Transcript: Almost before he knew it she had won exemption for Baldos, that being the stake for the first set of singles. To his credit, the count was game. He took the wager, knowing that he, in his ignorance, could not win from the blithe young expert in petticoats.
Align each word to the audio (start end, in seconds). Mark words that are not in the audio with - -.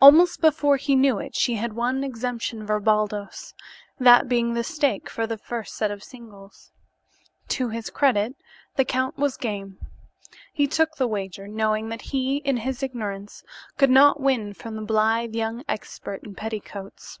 Almost 0.00 0.40
before 0.40 0.76
he 0.76 0.94
knew 0.94 1.18
it 1.18 1.34
she 1.34 1.56
had 1.56 1.72
won 1.72 2.04
exemption 2.04 2.64
for 2.64 2.78
Baldos, 2.78 3.54
that 3.98 4.28
being 4.28 4.54
the 4.54 4.62
stake 4.62 5.10
for 5.10 5.26
the 5.26 5.36
first 5.36 5.74
set 5.74 5.90
of 5.90 6.04
singles. 6.04 6.70
To 7.48 7.70
his 7.70 7.90
credit, 7.90 8.36
the 8.76 8.84
count 8.84 9.16
was 9.18 9.36
game. 9.36 9.78
He 10.52 10.68
took 10.68 10.94
the 10.94 11.08
wager, 11.08 11.48
knowing 11.48 11.88
that 11.88 12.02
he, 12.02 12.36
in 12.36 12.58
his 12.58 12.84
ignorance, 12.84 13.42
could 13.76 13.90
not 13.90 14.20
win 14.20 14.52
from 14.54 14.76
the 14.76 14.82
blithe 14.82 15.34
young 15.34 15.64
expert 15.68 16.22
in 16.22 16.36
petticoats. 16.36 17.18